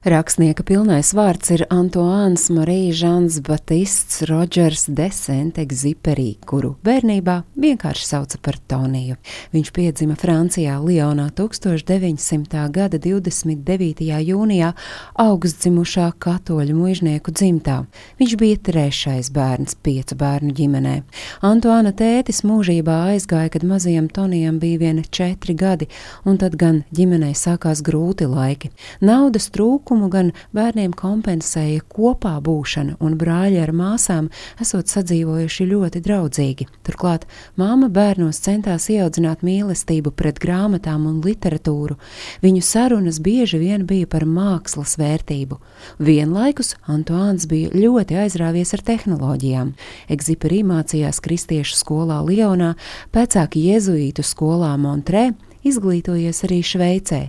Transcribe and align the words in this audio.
Rakstnieka 0.00 0.64
pilnais 0.64 1.10
vārds 1.12 1.50
ir 1.52 1.66
Antoāns 1.68 2.46
Marija 2.48 2.94
Žans 2.96 3.34
Batists 3.44 4.22
Rodžers 4.24 4.86
Desente 4.88 5.60
Egziperī, 5.60 6.38
kuru 6.48 6.70
bērnībā 6.80 7.34
vienkārši 7.60 8.06
sauca 8.08 8.38
par 8.40 8.56
Toniju. 8.72 9.18
Viņš 9.52 9.68
piedzima 9.76 10.16
Francijā 10.16 10.78
Lionā 10.80 11.26
1900. 11.36 12.62
gada 12.72 12.96
29. 12.96 14.06
jūnijā 14.24 14.70
augstdzimušā 15.20 16.06
katoļu 16.16 16.78
mužnieku 16.78 17.36
dzimtā. 17.36 17.82
Viņš 18.16 18.34
bija 18.40 18.62
trešais 18.70 19.28
bērns 19.36 19.76
piecu 19.84 20.16
bērnu 20.16 20.56
ģimenē. 20.56 20.94
Antoāna 21.44 21.92
tētis 21.92 22.40
mūžībā 22.48 22.96
aizgāja, 23.10 23.52
kad 23.52 23.68
mazajam 23.68 24.08
Tonijam 24.08 24.64
bija 24.64 24.80
viena 24.80 25.04
četri 25.04 25.52
gadi, 25.52 25.92
un 26.24 26.40
tad 26.40 26.56
gan 26.56 26.86
ģimenei 26.88 27.36
sākās 27.36 27.84
grūti 27.84 28.32
laiki. 28.32 28.72
Naudas 29.04 29.52
trūkums 29.52 29.89
trūkumu 29.90 30.08
gan 30.10 30.30
bērniem 30.54 30.92
kompensēja 30.94 31.82
kopā 31.90 32.38
būšana, 32.40 32.96
un 33.00 33.16
brāļi 33.18 33.58
ar 33.58 33.72
māsām 33.74 34.28
esot 34.60 34.86
sadzīvojuši 34.86 35.66
ļoti 35.66 36.00
draudzīgi. 36.04 36.66
Turklāt 36.86 37.26
māma 37.58 37.88
bērnos 37.90 38.38
centās 38.38 38.88
ieaudzināt 38.88 39.42
mīlestību 39.42 40.12
pret 40.14 40.38
grāmatām 40.38 41.08
un 41.10 41.20
literatūru. 41.24 41.98
Viņu 42.42 42.62
sarunas 42.62 43.18
bieži 43.18 43.58
vien 43.58 43.86
bija 43.86 44.06
par 44.06 44.24
mākslas 44.24 44.96
vērtību. 45.00 45.58
Vienlaikus 45.98 46.76
Antoāns 46.86 47.48
bija 47.50 47.74
ļoti 47.74 48.14
aizrāvies 48.22 48.74
ar 48.74 48.86
tehnoloģijām. 48.86 49.74
Egziperī 50.08 50.62
mācījās 50.62 51.18
kristiešu 51.20 51.74
skolā 51.82 52.22
Lionā, 52.22 52.76
pēc 53.10 53.34
tam 53.34 53.58
jēzuītu 53.58 54.22
skolā 54.22 54.76
Montrē, 54.78 55.32
izglītojies 55.66 56.44
arī 56.46 56.60
Šveicē. 56.64 57.20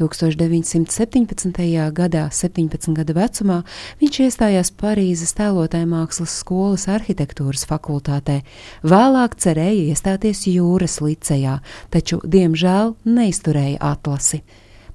1917. 0.00 1.60
gadā, 1.96 2.24
17 2.32 2.94
gadu 2.96 3.16
vecumā, 3.16 3.58
viņš 4.00 4.20
iestājās 4.26 4.72
Parīzes 4.80 5.34
tēlotāja 5.38 5.88
mākslas 5.90 6.38
skolas 6.42 6.86
arhitektūras 6.90 7.66
fakultātē. 7.68 8.40
Vēlāk 8.82 9.36
cerēja 9.40 9.90
iestāties 9.92 10.46
jūras 10.48 11.00
licejā, 11.04 11.60
taču, 11.92 12.20
diemžēl, 12.24 12.96
neizturēja 13.04 13.80
atlasi. 13.92 14.44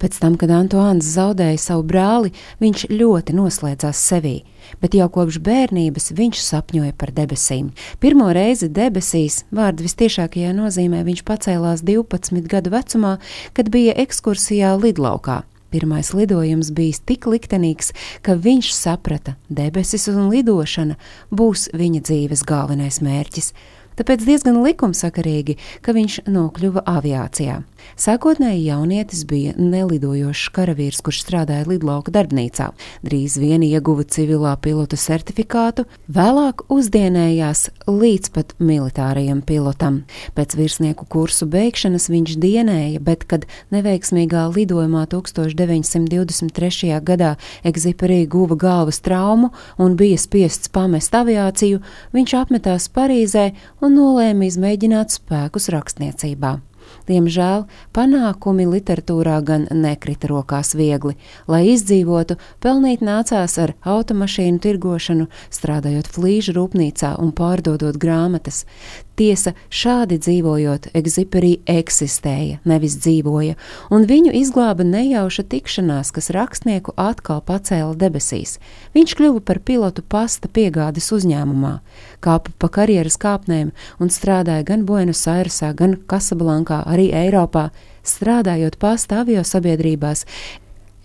Pēc 0.00 0.18
tam, 0.22 0.36
kad 0.40 0.52
Antoāns 0.54 1.06
zaudēja 1.14 1.60
savu 1.60 1.86
brāli, 1.88 2.32
viņš 2.62 2.86
ļoti 2.90 3.36
noslēdzās 3.36 4.02
sevī, 4.10 4.36
bet 4.82 4.96
jau 4.98 5.08
kopš 5.12 5.40
bērnības 5.44 6.12
viņš 6.18 6.42
sapņoja 6.44 6.94
par 6.98 7.14
debesīm. 7.16 7.72
Pirmo 8.02 8.28
reizi 8.34 8.68
debesīs, 8.68 9.42
vārdu 9.54 9.86
vistiešākajā 9.86 10.52
nozīmē, 10.56 11.04
viņš 11.06 11.24
pacēlās 11.28 11.84
12 11.86 12.50
gadu 12.50 12.74
vecumā, 12.74 13.16
kad 13.56 13.72
bija 13.74 13.96
ekskursijā 14.04 14.76
lidlaukā. 14.80 15.42
Pirmais 15.74 16.12
lidojums 16.14 16.68
bija 16.70 17.00
tik 17.02 17.24
liktenīgs, 17.26 17.88
ka 18.22 18.36
viņš 18.38 18.68
saprata, 18.76 19.32
debesis 19.50 20.06
un 20.12 20.28
lidošana 20.30 20.94
būs 21.34 21.72
viņa 21.74 22.02
dzīves 22.06 22.44
galvenais 22.46 23.00
mērķis. 23.02 23.50
Tāpēc 23.98 24.24
diezgan 24.26 24.62
likumsakarīgi, 24.64 25.58
ka 25.84 25.94
viņš 25.94 26.24
nokļuva 26.30 26.82
aviācijā. 26.96 27.62
Sākotnēji 28.00 28.64
jaunietis 28.66 29.22
bija 29.28 29.52
nelidojošs 29.58 30.48
karavīrs, 30.56 31.00
kurš 31.04 31.20
strādāja 31.22 31.66
lidlauka 31.68 32.10
darbnīcā. 32.14 32.70
Drīz 33.06 33.36
vien 33.38 33.62
ieguva 33.62 34.02
civilā 34.08 34.54
pilota 34.64 34.98
certifikātu, 34.98 35.84
vēlāk 36.10 36.64
uzdienējās 36.74 37.68
līdz 37.86 38.32
pat 38.34 38.54
militārajam 38.58 39.44
pilotam. 39.46 40.00
Pēc 40.34 40.56
virsnieku 40.58 41.06
kursu 41.10 41.46
beigšanas 41.50 42.08
viņš 42.10 42.38
dienēja, 42.42 43.02
bet, 43.04 43.26
kad 43.30 43.46
neveiksmīgā 43.74 44.48
lidojumā 44.56 45.04
1923. 45.12 46.90
gadā 47.04 47.34
Egziperī 47.62 48.24
guva 48.30 48.58
galvas 48.58 48.98
traumu 49.04 49.52
un 49.78 49.94
bija 50.00 50.18
spiests 50.18 50.72
pamest 50.74 51.14
aviāciju, 51.14 51.82
viņš 52.16 52.36
apmetās 52.42 52.90
Parīzē 52.94 53.52
un 53.84 53.98
nolēma 53.98 54.48
izmēģināt 54.48 55.12
spēkus 55.12 55.68
rakstniecībā. 55.74 56.56
Diemžēl 57.08 57.64
panākumi 57.96 58.66
literatūrā 58.68 59.38
gan 59.44 59.66
nekrita 59.72 60.28
rokās 60.30 60.74
viegli. 60.76 61.16
Lai 61.48 61.62
izdzīvotu, 61.72 62.36
pelnīt 62.64 63.04
nācās 63.04 63.56
ar 63.60 63.74
automašīnu 63.88 64.60
tirgošanu, 64.64 65.28
strādājot 65.52 66.08
flīžu 66.16 66.56
rūpnīcā 66.56 67.14
un 67.20 67.32
pārdodot 67.36 67.98
grāmatas. 68.00 68.64
Tiesa, 69.14 69.52
šādi 69.70 70.16
dzīvojot, 70.18 70.88
Egziperī 70.98 71.52
eksistēja, 71.70 72.58
nevis 72.66 72.96
dzīvoja, 72.98 73.54
un 73.94 74.08
viņu 74.10 74.32
izglāba 74.34 74.82
nejauša 74.88 75.44
tikšanās, 75.52 76.10
kas 76.16 76.32
rakstnieku 76.34 76.96
atkal 76.98 77.38
pacēla 77.46 77.94
debesīs. 78.00 78.56
Viņš 78.98 79.14
kļuva 79.20 79.44
par 79.46 79.62
pilotu 79.62 80.02
pasta 80.02 80.50
piegādes 80.50 81.12
uzņēmumā, 81.14 81.76
kāpa 82.26 82.56
pa 82.58 82.72
karjeras 82.80 83.14
kāpnēm 83.22 83.70
un 84.02 84.10
strādāja 84.10 84.66
gan 84.66 84.82
Buenos 84.82 85.22
Airesā, 85.30 85.70
gan 85.78 85.94
Kasablankā, 86.10 86.82
arī 86.82 87.12
Eiropā, 87.14 87.68
strādājot 88.02 88.82
pasta 88.82 89.22
avio 89.22 89.46
sabiedrībās. 89.46 90.26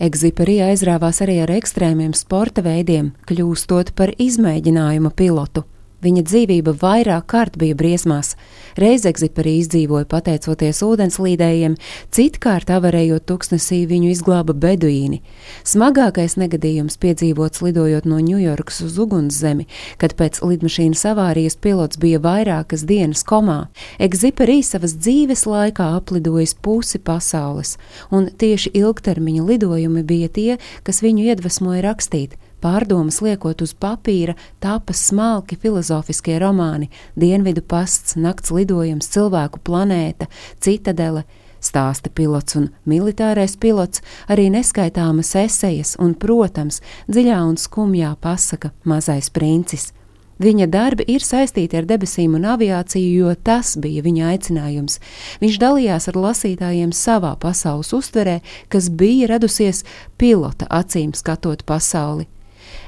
Egziperī 0.01 0.63
aizrāvās 0.65 1.21
arī 1.21 1.43
ar 1.43 1.53
ekstrēmiem 1.59 2.17
sporta 2.17 2.65
veidiem, 2.65 3.13
kļūstot 3.29 3.93
par 3.93 4.17
izmēģinājuma 4.17 5.13
pilotu. 5.13 5.69
Viņa 5.99 6.21
dzīvība 6.23 6.71
vairāk 6.79 7.25
kārt 7.27 7.57
bija 7.59 7.75
briesmās. 7.75 8.37
Reiz 8.79 9.03
Egziperī 9.09 9.57
izdzīvoja 9.59 10.07
pateicoties 10.07 10.79
ūdenslīdējiem, 10.85 11.75
citkārt 12.15 12.71
avarējot 12.71 13.25
tuksnesī 13.27 13.81
viņu 13.89 14.13
izglāba 14.13 14.55
beduīni. 14.55 15.19
Smagākais 15.67 16.37
negadījums 16.39 16.95
piedzīvots 17.03 17.59
lidojot 17.65 18.07
no 18.07 18.21
Ņujorkas 18.23 18.79
uz 18.87 18.95
ugunszemi, 19.03 19.67
kad 19.99 20.15
pēc 20.15 20.39
lidmašīnas 20.39 21.03
avārijas 21.11 21.59
pilots 21.59 21.99
bija 21.99 22.23
vairākas 22.23 22.87
dienas 22.87 23.25
komā. 23.27 23.65
Egziperī 23.99 24.61
savas 24.63 24.95
dzīves 24.95 25.43
laikā 25.49 25.91
aplidojis 25.99 26.55
pusi 26.55 27.03
pasaules, 27.03 27.75
un 28.07 28.31
tieši 28.31 28.71
ilgtermiņa 28.79 29.49
lidojumi 29.51 30.07
bija 30.07 30.31
tie, 30.31 30.51
kas 30.87 31.03
viņu 31.03 31.27
iedvesmoja 31.33 31.89
rakstīt. 31.89 32.39
Pārdomas 32.59 33.21
liekot 33.23 33.61
uz 33.63 33.71
papīra, 33.71 34.35
tapas 34.59 35.05
smalki 35.09 35.55
filozofiskie 35.59 36.39
romāni, 36.43 36.89
dienvidu 37.19 37.63
pasts, 37.63 38.17
nakts 38.19 38.51
lidojums, 38.51 39.07
cilvēku 39.13 39.61
planēta, 39.63 40.27
citadele, 40.59 41.23
stāsta 41.63 42.11
pilots 42.11 42.57
un 42.59 42.67
militārais 42.87 43.55
pilots, 43.59 44.03
arī 44.27 44.49
neskaitāmas 44.51 45.31
esejas 45.39 45.95
un, 45.99 46.15
protams, 46.19 46.81
dziļā 47.07 47.39
un 47.47 47.55
skumjā 47.59 48.15
pasaka 48.19 48.73
mazais 48.83 49.31
princis. 49.31 49.93
Viņa 50.39 50.69
darbi 50.71 51.03
ir 51.11 51.19
saistīti 51.19 51.75
ar 51.75 51.87
debesīm 51.87 52.37
un 52.37 52.45
aviāciju, 52.47 53.25
jo 53.25 53.33
tas 53.43 53.73
bija 53.75 54.03
viņa 54.05 54.29
aicinājums. 54.31 54.95
Viņš 55.43 55.59
dalījās 55.59 56.07
ar 56.07 56.19
lasītājiem 56.27 56.93
savā 56.95 57.33
pasaules 57.39 57.91
uztverē, 57.95 58.37
kas 58.71 58.87
bija 58.87 59.33
radusies 59.33 59.83
pilota 60.15 60.67
acīm 60.71 61.11
skatot 61.11 61.65
pasauli. 61.67 62.29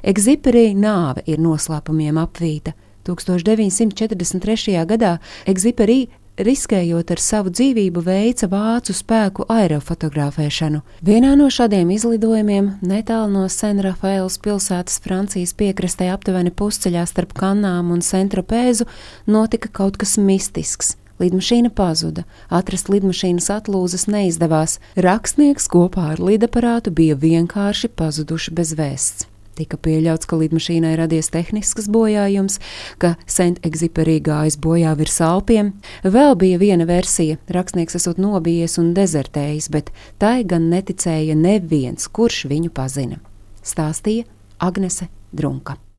Egziperī 0.02 0.72
nāve 0.74 1.22
ir 1.30 1.42
noslēpumiem 1.42 2.18
apvīta. 2.22 2.74
1943. 3.06 4.82
gadā 4.86 5.18
Egziperī 5.50 6.08
riskējot 6.42 7.12
ar 7.14 7.22
savu 7.22 7.52
dzīvību, 7.54 8.02
veica 8.06 8.48
vācu 8.52 8.96
spēku 8.96 9.46
aerofotografēšanu. 9.52 10.82
Vienā 11.06 11.34
no 11.38 11.50
šādiem 11.54 11.92
izlidojumiem, 11.94 12.72
netālu 12.82 13.30
no 13.36 13.48
Senrafaels 13.52 14.40
pilsētas 14.42 15.02
Francijas 15.04 15.54
piekrastē, 15.58 16.10
aptuveni 16.14 16.54
pusceļā 16.54 17.06
starp 17.10 17.36
Kanām 17.38 17.92
un 17.94 18.02
Centropēzu, 18.06 18.88
notika 19.28 19.70
kaut 19.82 20.00
kas 20.02 20.18
mistisks. 20.18 20.96
Lidmašīna 21.22 21.70
pazuda, 21.78 22.24
atrast 22.50 22.90
lidmašīnas 22.90 23.52
atlūzas 23.54 24.08
neizdevās. 24.10 24.80
Rakstnieks 24.98 25.70
kopā 25.70 26.16
ar 26.16 26.24
lidaparātu 26.24 26.90
bija 26.90 27.20
vienkārši 27.20 27.92
pazuduši 27.94 28.56
bez 28.58 28.74
vēsts. 28.80 29.31
Tika 29.62 29.78
pieļauts, 29.78 30.26
ka 30.26 30.40
lidmašīnai 30.40 30.96
radies 30.98 31.30
tehnisks 31.34 31.86
bojājums, 31.92 32.58
ka 33.02 33.14
Sent-Egziperī 33.30 34.18
gājis 34.26 34.58
bojā 34.62 34.96
virs 34.98 35.20
Alpiem. 35.22 35.76
Vēl 36.02 36.34
bija 36.42 36.58
viena 36.62 36.88
versija- 36.90 37.38
rakstnieks 37.58 38.00
esot 38.00 38.18
nobijies 38.18 38.80
un 38.82 38.96
dezertējis, 38.98 39.70
bet 39.70 39.92
tai 40.18 40.44
gan 40.44 40.72
neticēja 40.72 41.38
neviens, 41.38 42.10
kurš 42.10 42.50
viņu 42.50 42.74
pazina. 42.74 43.22
Stāstīja 43.62 44.26
Agnese 44.60 45.10
Drunka. 45.32 45.78